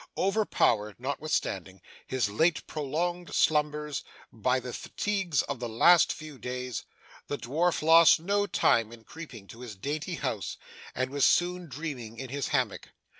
[0.17, 6.85] Overpowered, notwithstanding his late prolonged slumbers, by the fatigues of the last few days,
[7.27, 10.57] the dwarf lost no time in creeping to his dainty house,
[10.95, 12.89] and was soon dreaming in his hammock.